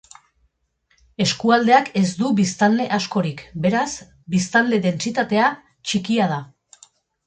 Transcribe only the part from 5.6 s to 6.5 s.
txikia da.